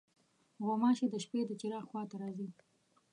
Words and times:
غوماشې 0.65 1.07
د 1.09 1.15
شپې 1.23 1.39
د 1.45 1.51
چراغ 1.59 1.83
خوا 1.89 2.01
ته 2.09 2.15
راځي. 2.21 2.49